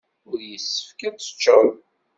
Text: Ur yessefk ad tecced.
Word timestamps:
Ur 0.29 0.39
yessefk 0.51 0.99
ad 1.07 1.15
tecced. 1.17 1.69